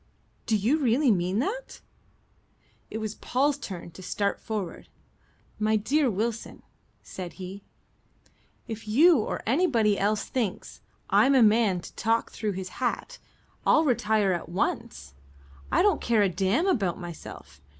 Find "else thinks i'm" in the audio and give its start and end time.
9.99-11.35